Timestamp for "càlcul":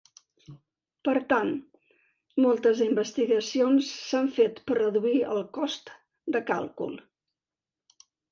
6.51-6.97